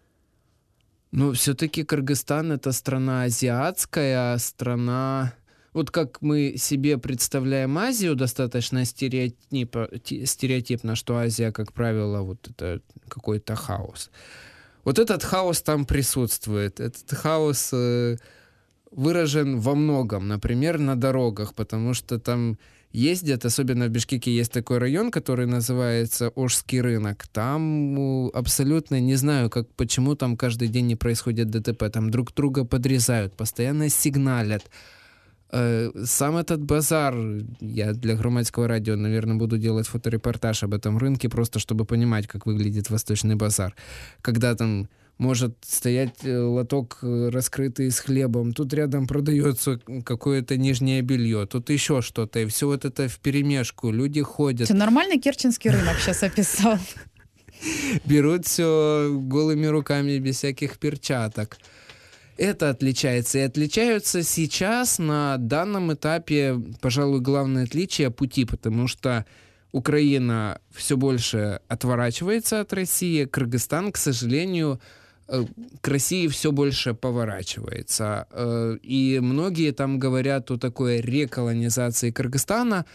Ну, 1.11 1.33
все-таки 1.33 1.83
Кыргызстан 1.83 2.53
это 2.53 2.71
страна 2.71 3.23
азиатская, 3.23 4.37
страна 4.37 5.33
вот 5.73 5.89
как 5.89 6.21
мы 6.21 6.55
себе 6.57 6.97
представляем 6.97 7.77
Азию, 7.77 8.15
достаточно 8.15 8.83
стереотипно, 8.83 9.87
стереотипно, 10.25 10.95
что 10.95 11.17
Азия, 11.17 11.51
как 11.51 11.71
правило, 11.71 12.21
вот 12.21 12.49
это 12.49 12.81
какой-то 13.07 13.55
хаос. 13.55 14.09
Вот 14.83 14.99
этот 14.99 15.23
хаос 15.23 15.61
там 15.61 15.85
присутствует. 15.85 16.79
Этот 16.79 17.17
хаос 17.17 17.69
э, 17.71 18.17
выражен 18.91 19.59
во 19.59 19.75
многом, 19.75 20.27
например, 20.27 20.77
на 20.77 20.95
дорогах, 20.95 21.53
потому 21.53 21.93
что 21.93 22.19
там 22.19 22.57
ездят, 22.93 23.45
особенно 23.45 23.87
в 23.87 23.89
Бишкеке 23.89 24.35
есть 24.35 24.51
такой 24.51 24.77
район, 24.77 25.11
который 25.11 25.45
называется 25.45 26.29
Ожский 26.35 26.81
рынок. 26.81 27.27
Там 27.27 28.29
абсолютно 28.33 28.99
не 28.99 29.15
знаю, 29.15 29.49
как, 29.49 29.67
почему 29.75 30.15
там 30.15 30.37
каждый 30.37 30.67
день 30.67 30.87
не 30.87 30.95
происходит 30.95 31.49
ДТП. 31.49 31.89
Там 31.91 32.09
друг 32.09 32.33
друга 32.33 32.65
подрезают, 32.65 33.35
постоянно 33.35 33.89
сигналят. 33.89 34.63
Э, 35.51 35.91
сам 36.05 36.37
этот 36.37 36.63
базар, 36.63 37.15
я 37.59 37.93
для 37.93 38.15
громадского 38.15 38.67
радио, 38.67 38.95
наверное, 38.95 39.35
буду 39.35 39.57
делать 39.57 39.87
фоторепортаж 39.87 40.63
об 40.63 40.73
этом 40.73 40.97
рынке, 40.97 41.27
просто 41.29 41.59
чтобы 41.59 41.85
понимать, 41.85 42.27
как 42.27 42.45
выглядит 42.45 42.89
Восточный 42.89 43.35
базар. 43.35 43.75
Когда 44.21 44.55
там 44.55 44.87
может 45.21 45.55
стоять 45.61 46.23
э, 46.23 46.35
лоток 46.35 46.97
э, 47.03 47.29
раскрытый 47.29 47.91
с 47.91 47.99
хлебом, 47.99 48.53
тут 48.53 48.73
рядом 48.73 49.05
продается 49.05 49.79
какое-то 50.03 50.57
нижнее 50.57 51.03
белье, 51.03 51.45
тут 51.45 51.69
еще 51.69 52.01
что-то, 52.01 52.39
и 52.39 52.47
все 52.47 52.65
вот 52.65 52.85
это 52.85 53.07
в 53.07 53.19
перемешку, 53.19 53.91
люди 53.91 54.23
ходят. 54.23 54.67
Ты 54.67 54.73
нормальный 54.73 55.19
керченский 55.19 55.69
рынок 55.69 55.97
сейчас 55.99 56.23
описал. 56.23 56.79
Берут 58.05 58.47
все 58.47 59.11
голыми 59.13 59.67
руками, 59.67 60.17
без 60.17 60.37
всяких 60.37 60.79
перчаток. 60.79 61.59
Это 62.37 62.71
отличается. 62.71 63.37
И 63.37 63.41
отличаются 63.41 64.23
сейчас 64.23 64.97
на 64.97 65.37
данном 65.37 65.93
этапе, 65.93 66.59
пожалуй, 66.81 67.19
главное 67.19 67.65
отличие 67.65 68.09
пути, 68.09 68.45
потому 68.45 68.87
что 68.87 69.27
Украина 69.71 70.59
все 70.71 70.97
больше 70.97 71.59
отворачивается 71.67 72.61
от 72.61 72.73
России, 72.73 73.25
Кыргызстан, 73.25 73.91
к 73.91 73.97
сожалению, 73.97 74.81
к 75.81 75.87
России 75.87 76.27
все 76.27 76.51
больше 76.51 76.93
поворачивается. 76.93 78.27
Э, 78.31 78.77
и 78.81 79.19
многие 79.21 79.71
там 79.71 79.99
говорят 79.99 80.51
о 80.51 80.57
такой 80.57 81.01
реколонизации 81.01 82.11
Кыргызстана. 82.11 82.85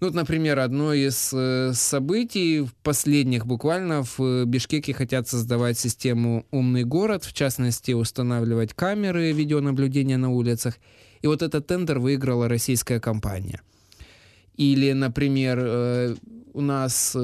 Ну, 0.00 0.08
вот, 0.08 0.14
например, 0.14 0.58
одно 0.58 0.92
из 0.92 1.30
э, 1.32 1.72
событий 1.74 2.66
последних 2.82 3.46
буквально 3.46 4.02
в 4.02 4.44
Бишкеке 4.44 4.92
хотят 4.92 5.28
создавать 5.28 5.78
систему 5.78 6.46
«Умный 6.50 6.84
город», 6.84 7.24
в 7.24 7.32
частности, 7.32 7.92
устанавливать 7.92 8.74
камеры 8.74 9.32
видеонаблюдения 9.32 10.16
на 10.16 10.30
улицах. 10.30 10.78
И 11.22 11.26
вот 11.26 11.42
этот 11.42 11.66
тендер 11.66 11.98
выиграла 12.00 12.48
российская 12.48 13.00
компания. 13.00 13.60
Или, 14.56 14.92
например, 14.92 16.16
у 16.52 16.60
нас 16.60 17.16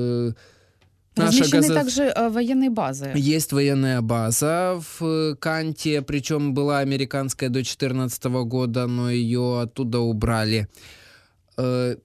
Наша 1.25 1.41
Размещены 1.41 1.69
газа... 1.69 1.75
также 1.75 2.03
э, 2.05 2.29
военные 2.29 2.71
базы. 2.71 3.13
Есть 3.15 3.53
военная 3.53 4.01
база 4.01 4.81
в 4.81 5.05
э, 5.05 5.37
Канте, 5.37 6.03
причем 6.03 6.55
была 6.55 6.79
американская 6.79 7.49
до 7.49 7.55
2014 7.55 8.25
года, 8.25 8.87
но 8.87 9.11
ее 9.11 9.61
оттуда 9.63 9.99
убрали. 10.01 10.69
Э, 11.57 11.97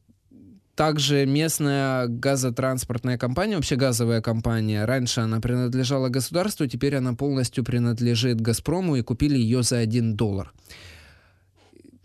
также 0.75 1.25
местная 1.25 2.07
газотранспортная 2.07 3.17
компания, 3.17 3.55
вообще 3.55 3.77
газовая 3.77 4.21
компания, 4.21 4.85
раньше 4.85 5.21
она 5.21 5.39
принадлежала 5.39 6.09
государству, 6.09 6.67
теперь 6.67 6.95
она 6.95 7.13
полностью 7.13 7.63
принадлежит 7.63 8.41
«Газпрому» 8.41 8.97
и 8.97 9.01
купили 9.01 9.37
ее 9.37 9.63
за 9.63 9.77
1 9.77 10.15
доллар. 10.15 10.51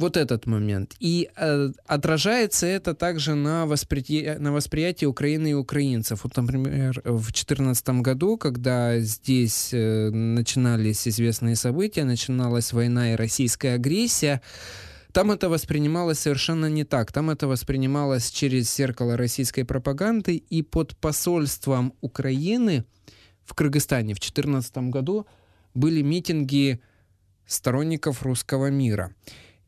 Вот 0.00 0.16
этот 0.16 0.46
момент. 0.46 0.96
И 0.98 1.28
э, 1.36 1.72
отражается 1.86 2.66
это 2.66 2.94
также 2.94 3.34
на, 3.34 3.66
восприятии, 3.66 4.38
на 4.38 4.50
восприятии 4.50 5.04
Украины 5.04 5.50
и 5.50 5.54
украинцев. 5.54 6.24
Вот, 6.24 6.34
например, 6.38 7.02
в 7.04 7.24
2014 7.24 7.88
году, 8.00 8.38
когда 8.38 8.98
здесь 9.00 9.74
э, 9.74 10.08
начинались 10.08 11.06
известные 11.06 11.54
события, 11.54 12.04
начиналась 12.04 12.72
война 12.72 13.12
и 13.12 13.16
российская 13.16 13.74
агрессия, 13.74 14.40
там 15.12 15.32
это 15.32 15.50
воспринималось 15.50 16.20
совершенно 16.20 16.70
не 16.70 16.84
так. 16.84 17.12
Там 17.12 17.28
это 17.28 17.46
воспринималось 17.46 18.30
через 18.30 18.74
зеркало 18.74 19.18
российской 19.18 19.64
пропаганды, 19.64 20.36
и 20.36 20.62
под 20.62 20.96
посольством 20.96 21.92
Украины 22.00 22.86
в 23.44 23.52
Кыргызстане 23.52 24.14
в 24.14 24.20
2014 24.20 24.78
году 24.88 25.26
были 25.74 26.00
митинги 26.00 26.80
сторонников 27.46 28.22
русского 28.22 28.70
мира. 28.70 29.14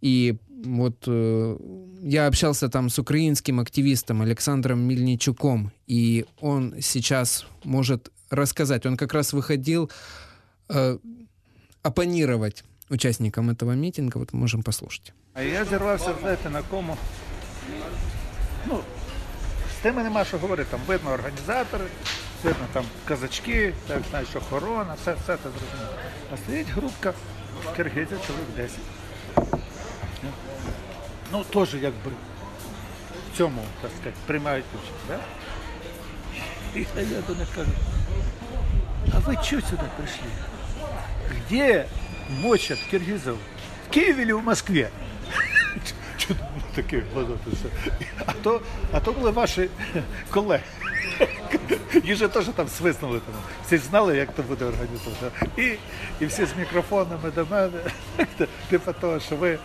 И 0.02 0.38
вот 0.66 1.04
э, 1.08 1.58
я 2.02 2.28
общался 2.28 2.70
там 2.70 2.90
с 2.90 3.00
украинским 3.00 3.60
активистом 3.60 4.22
Александром 4.22 4.80
Мельничуком, 4.80 5.72
и 5.88 6.26
он 6.42 6.76
сейчас 6.82 7.46
может 7.64 8.12
рассказать. 8.30 8.86
Он 8.86 8.98
как 8.98 9.14
раз 9.14 9.34
выходил 9.34 9.90
э, 10.70 10.98
оппонировать 11.82 12.64
участникам 12.90 13.50
этого 13.50 13.74
митинга. 13.74 14.18
Вот 14.18 14.34
можем 14.34 14.64
послушать. 14.64 15.14
А 15.34 15.42
я 15.42 15.66
зірвався, 15.66 16.14
знаєте, 16.22 16.50
на 16.50 16.62
кому. 16.62 16.98
Ну, 18.68 18.80
з 19.80 19.84
тими 19.84 20.04
нема 20.04 20.26
що 20.26 20.38
говорити. 20.38 20.70
Там 20.72 20.80
видно 20.88 21.12
організатори, 21.12 21.86
видно 22.44 22.68
там 22.74 22.86
казачки, 23.06 23.74
так, 23.88 24.02
знаєш, 24.10 24.36
охорона, 24.36 24.96
все, 25.02 25.14
все 25.14 25.38
це 25.38 25.50
зрозуміло. 25.50 25.94
А 26.34 26.38
стоїть 26.38 26.68
групка 26.68 27.14
киргизів, 27.76 28.20
чоловік 28.28 28.48
10 28.56 28.80
Ну 31.33 31.45
теж 31.45 31.75
якби 31.75 32.11
в 33.33 33.37
цьому, 33.37 33.63
так 33.83 33.91
сказати, 33.91 34.17
приймають 34.27 34.65
участь. 34.75 34.93
Да? 35.09 35.19
І 36.75 36.87
я 37.11 37.21
до 37.29 37.35
них 37.35 37.49
кажу, 37.55 37.71
а 39.15 39.19
ви 39.19 39.37
чого 39.37 39.63
сюди 39.63 39.83
прийшли? 39.97 40.27
Где 41.31 41.87
мочат 42.41 42.79
киргизов? 42.91 43.39
В 43.89 43.91
Києві 43.91 44.27
чи 44.27 44.35
в 44.35 44.43
Москві? 44.43 44.89
Чудо 46.19 46.41
таке. 46.75 47.03
А 48.27 48.33
то, 48.33 48.61
а 48.93 49.01
то 49.01 49.13
були 49.13 49.31
ваші 49.31 49.69
колеги. 50.31 50.63
Їх 52.05 52.17
же 52.17 52.29
теж 52.29 52.45
там 52.57 52.69
свиснули. 52.69 53.21
Там. 53.21 53.35
Всі 53.67 53.79
знали, 53.79 54.17
як 54.17 54.29
це 54.37 54.43
буде 54.43 54.65
організовано. 54.65 55.31
І, 55.57 55.75
і 56.21 56.27
всі 56.27 56.47
з 56.47 56.57
мікрофонами 56.59 57.31
до 57.35 57.47
мене. 57.51 57.79
Типу 58.71 58.93
того, 58.93 59.21
що 59.21 59.37
ви 59.37 59.59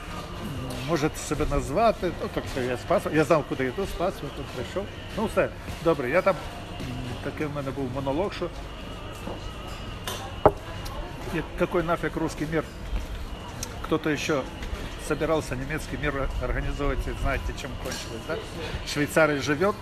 можете 0.87 1.17
себе 1.17 1.45
назвати. 1.51 2.11
Ну, 2.21 2.29
тобто 2.33 2.61
я 2.61 2.77
спас, 2.77 3.03
я 3.13 3.23
знав, 3.23 3.43
куди 3.49 3.65
йду, 3.65 3.85
спас, 3.85 4.13
я 4.23 4.29
тут 4.37 4.45
прийшов. 4.45 4.85
Ну 5.17 5.25
все, 5.25 5.49
добре, 5.83 6.09
я 6.09 6.21
там 6.21 6.35
такий 7.23 7.47
в 7.47 7.55
мене 7.55 7.71
був 7.71 7.85
монолог, 7.95 8.33
що 8.33 8.49
какой 11.59 11.83
нафиг 11.83 12.17
русский 12.17 12.45
мир? 12.45 12.63
Кто-то 13.83 14.09
еще 14.09 14.43
собирался 15.07 15.55
немецкий 15.55 15.97
мир 15.97 16.29
организовывать, 16.41 17.07
и 17.07 17.11
знаете, 17.21 17.53
чем 17.61 17.71
кончилось, 17.83 18.23
да? 18.27 18.37
Швейцария 18.85 19.41
живет 19.41 19.75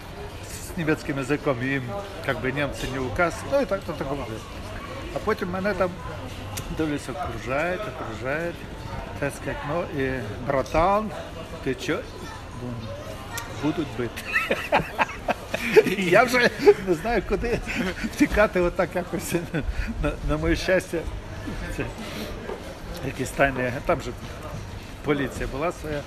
с 0.43 0.77
немецким 0.77 1.17
языком, 1.17 1.61
и 1.61 1.75
им 1.75 1.83
как 2.25 2.39
бы 2.41 2.51
немцы 2.51 2.87
не 2.87 2.99
указ, 2.99 3.33
ну 3.51 3.61
и 3.61 3.65
так-то 3.65 3.93
такого. 3.93 4.25
А 5.15 5.19
потім 5.19 5.49
мене 5.49 5.73
там 5.73 5.89
дивлюся, 6.77 7.11
окружають, 7.11 7.81
окружають 7.81 8.55
так 9.19 9.33
сказать, 9.35 9.57
ну 9.69 10.03
і 10.03 10.19
братан, 10.47 11.11
ти 11.63 11.75
що? 11.81 11.99
Будуть 13.63 13.87
бити. 13.97 14.21
Я 15.97 16.23
вже 16.23 16.49
не 16.87 16.93
знаю, 16.93 17.23
куди 17.29 17.59
втікати 18.13 18.59
отак 18.59 18.89
якось 18.95 19.33
на, 20.03 20.11
на 20.29 20.37
моє 20.37 20.55
щастя. 20.55 20.97
Це 21.77 21.85
якісь 23.05 23.29
тайні, 23.29 23.71
там 23.85 24.01
же 24.01 24.11
поліція 25.03 25.47
була 25.51 25.71
своя, 25.71 26.01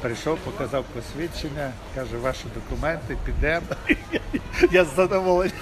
прийшов, 0.00 0.38
показав 0.38 0.84
посвідчення, 0.84 1.72
каже, 1.94 2.16
ваші 2.16 2.44
документи, 2.54 3.16
підемо. 3.26 3.66
Я 4.72 4.84
з 4.84 4.94
задоволенням. 4.94 5.54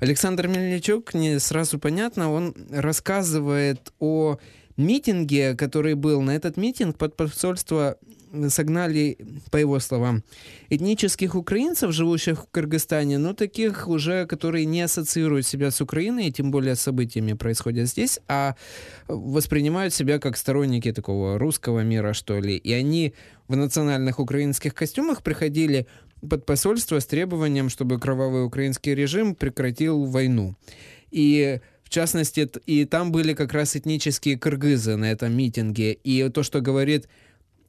Александр 0.00 0.48
Мельничук, 0.48 1.14
не 1.14 1.40
сразу 1.40 1.78
понятно, 1.78 2.34
он 2.34 2.54
рассказывает 2.70 3.92
о 4.00 4.36
митинге, 4.76 5.54
который 5.54 5.94
был, 5.94 6.20
на 6.22 6.34
этот 6.34 6.56
митинг 6.56 6.96
под 6.98 7.16
посольство 7.16 7.96
согнали, 8.48 9.16
по 9.50 9.56
его 9.56 9.78
словам, 9.78 10.24
этнических 10.68 11.34
украинцев, 11.34 11.92
живущих 11.92 12.42
в 12.42 12.50
Кыргызстане, 12.50 13.18
но 13.18 13.32
таких 13.32 13.88
уже, 13.88 14.26
которые 14.26 14.64
не 14.64 14.82
ассоциируют 14.82 15.46
себя 15.46 15.70
с 15.70 15.80
Украиной, 15.80 16.26
и 16.26 16.32
тем 16.32 16.50
более 16.50 16.74
событиями 16.74 17.34
происходят 17.34 17.88
здесь, 17.88 18.18
а 18.28 18.56
воспринимают 19.06 19.94
себя 19.94 20.18
как 20.18 20.36
сторонники 20.36 20.92
такого 20.92 21.38
русского 21.38 21.80
мира, 21.80 22.12
что 22.12 22.38
ли. 22.40 22.56
И 22.56 22.72
они 22.72 23.14
в 23.48 23.56
национальных 23.56 24.18
украинских 24.18 24.74
костюмах 24.74 25.22
приходили 25.22 25.86
под 26.28 26.46
посольство 26.46 26.98
с 26.98 27.06
требованием, 27.06 27.68
чтобы 27.68 28.00
кровавый 28.00 28.44
украинский 28.44 28.94
режим 28.94 29.34
прекратил 29.34 30.04
войну. 30.04 30.56
И 31.10 31.60
частности, 31.94 32.48
и 32.66 32.84
там 32.84 33.12
были 33.12 33.34
как 33.34 33.52
раз 33.52 33.76
этнические 33.76 34.38
кыргызы 34.38 34.96
на 34.96 35.10
этом 35.10 35.34
митинге. 35.36 35.92
И 35.92 36.28
то, 36.28 36.42
что 36.42 36.60
говорит 36.60 37.08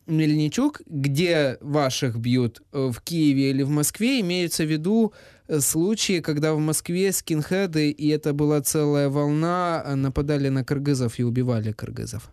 Мельничук, 0.07 0.81
где 0.85 1.57
ваших 1.61 2.17
бьют, 2.17 2.61
э, 2.71 2.91
в 2.91 3.01
Киеве 3.01 3.49
или 3.51 3.63
в 3.63 3.69
Москве, 3.69 4.19
имеются 4.21 4.63
в 4.63 4.71
виду 4.71 5.13
случаи, 5.59 6.21
когда 6.21 6.53
в 6.53 6.59
Москве 6.59 7.11
скинхеды, 7.11 7.91
и 7.91 8.09
это 8.09 8.33
была 8.33 8.61
целая 8.61 9.09
волна, 9.09 9.83
э, 9.85 9.95
нападали 9.95 10.49
на 10.49 10.63
кыргызов 10.63 11.19
и 11.19 11.23
убивали 11.23 11.71
кыргызов. 11.71 12.31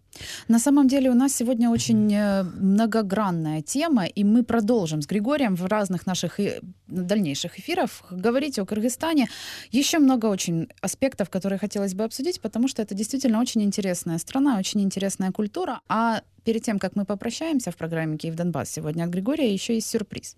На 0.48 0.59
самом 0.59 0.88
деле 0.88 1.11
у 1.11 1.14
нас 1.14 1.35
сегодня 1.35 1.70
очень 1.70 2.14
многогранная 2.61 3.62
тема, 3.62 4.05
и 4.05 4.25
мы 4.25 4.44
продолжим 4.44 5.01
с 5.01 5.07
Григорием 5.07 5.57
в 5.57 5.66
разных 5.66 6.07
наших 6.07 6.38
дальнейших 6.87 7.59
эфирах 7.59 7.90
говорить 8.11 8.59
о 8.59 8.66
Кыргызстане. 8.66 9.29
Еще 9.70 9.98
много 9.98 10.27
очень 10.27 10.68
аспектов, 10.81 11.31
которые 11.31 11.59
хотелось 11.59 11.94
бы 11.94 12.05
обсудить, 12.05 12.40
потому 12.40 12.68
что 12.68 12.83
это 12.83 12.94
действительно 12.94 13.40
очень 13.40 13.62
интересная 13.62 14.18
страна, 14.18 14.59
очень 14.59 14.83
интересная 14.83 15.33
культура. 15.33 15.81
А 15.88 16.22
перед 16.44 16.62
тем, 16.62 16.79
как 16.79 16.96
мы 16.96 17.05
попрощаемся 17.05 17.70
в 17.70 17.77
программе 17.77 18.16
«Киев 18.16 18.35
Донбасс» 18.35 18.70
сегодня 18.70 19.05
от 19.05 19.11
Григория, 19.11 19.53
еще 19.53 19.75
есть 19.75 19.88
сюрприз. 19.88 20.37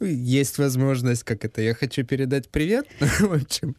Есть 0.00 0.58
возможность, 0.58 1.24
как 1.24 1.44
это, 1.44 1.62
я 1.62 1.74
хочу 1.74 2.04
передать 2.04 2.48
привет. 2.48 2.86
в 3.00 3.32
общем, 3.32 3.76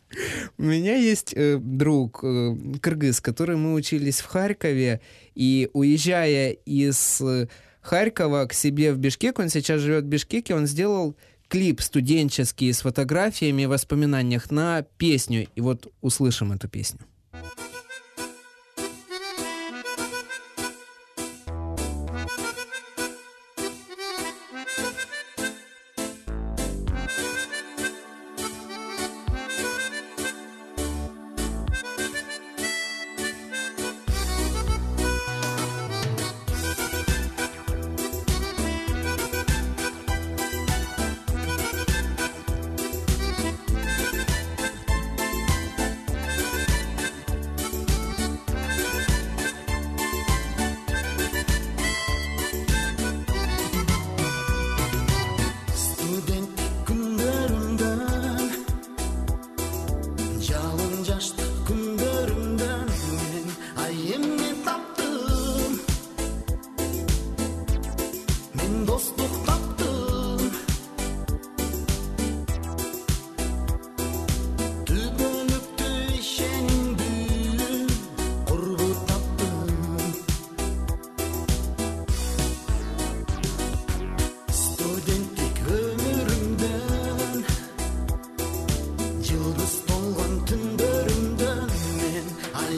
у 0.58 0.64
меня 0.64 0.96
есть 0.96 1.34
э, 1.36 1.58
друг 1.58 2.24
э, 2.24 2.56
кыргыз, 2.82 3.22
который 3.22 3.58
мы 3.58 3.74
учились 3.74 4.20
в 4.22 4.26
Харькове, 4.26 5.02
и 5.36 5.70
уезжая 5.74 6.52
из 6.52 7.22
э, 7.22 7.48
Харькова 7.82 8.46
к 8.46 8.54
себе 8.54 8.94
в 8.94 8.98
Бишкек, 8.98 9.40
он 9.40 9.50
сейчас 9.50 9.82
живет 9.82 10.06
в 10.06 10.08
Бишкеке, 10.08 10.56
он 10.56 10.68
сделал 10.68 11.16
клип 11.50 11.82
студенческий 11.82 12.74
с 12.74 12.82
фотографиями 12.82 13.64
и 13.64 13.68
воспоминаниях 13.68 14.50
на 14.50 14.82
песню. 14.98 15.48
И 15.56 15.62
вот 15.62 15.92
услышим 16.02 16.52
эту 16.52 16.68
песню. 16.68 17.02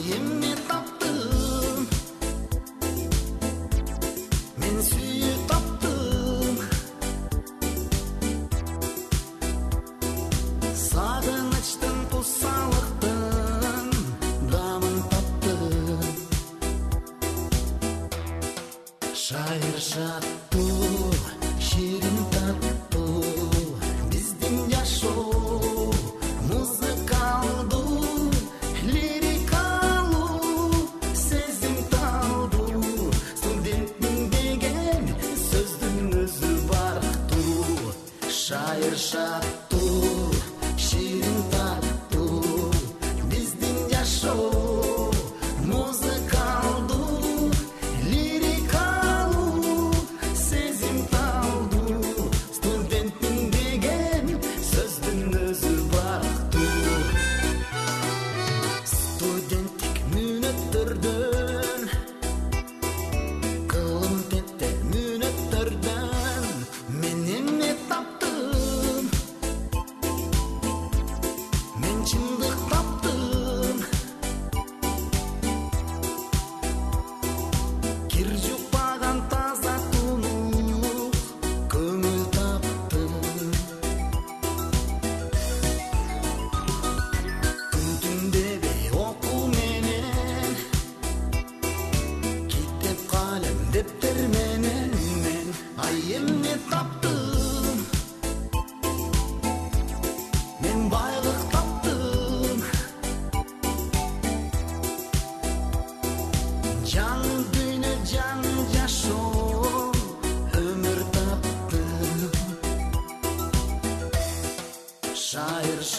him. 0.04 0.45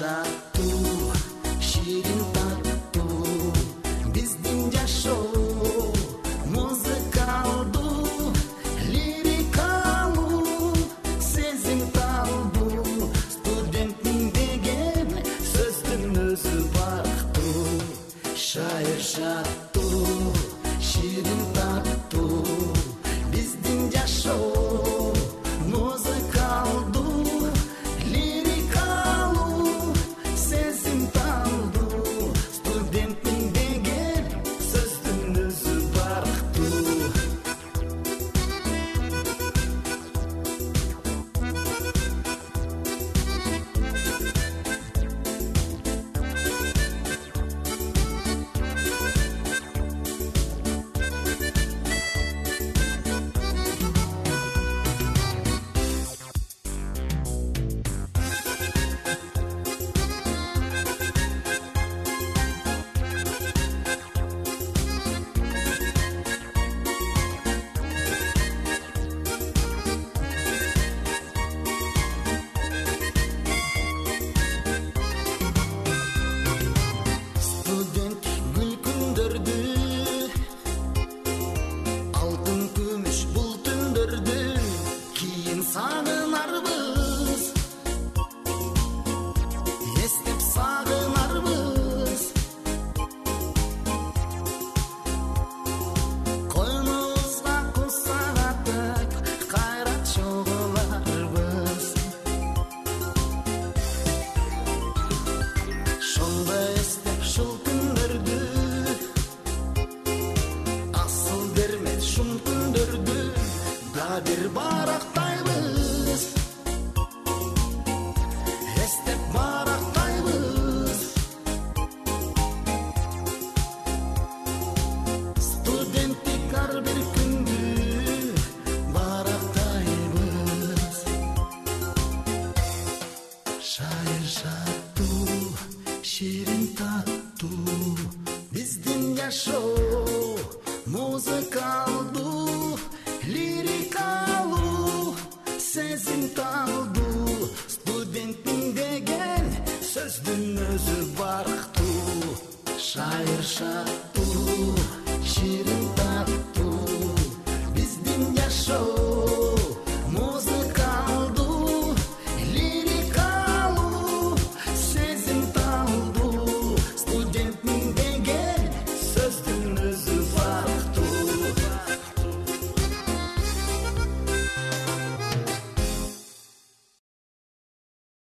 な。 0.07 0.46